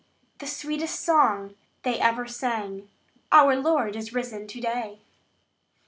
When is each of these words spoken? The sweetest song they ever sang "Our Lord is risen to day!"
The 0.39 0.47
sweetest 0.47 0.99
song 0.99 1.53
they 1.83 1.99
ever 1.99 2.25
sang 2.25 2.89
"Our 3.31 3.55
Lord 3.55 3.95
is 3.95 4.15
risen 4.15 4.47
to 4.47 4.59
day!" 4.59 5.01